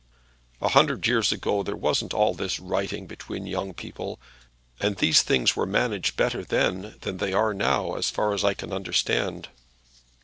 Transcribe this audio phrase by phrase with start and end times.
[0.61, 4.19] "A hundred years ago there wasn't all this writing between young people,
[4.79, 8.55] and these things were managed better then than they are now, as far as I
[8.55, 9.49] can understand."